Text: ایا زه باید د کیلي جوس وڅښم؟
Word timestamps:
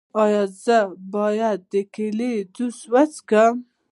ایا 0.23 0.43
زه 0.63 0.79
باید 1.13 1.59
د 1.71 1.73
کیلي 1.93 2.33
جوس 2.55 2.77
وڅښم؟ 2.91 3.55